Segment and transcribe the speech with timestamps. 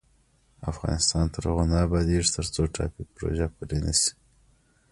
[0.71, 4.11] افغانستان تر هغو نه ابادیږي، ترڅو ټاپي پروژه پلې نشي.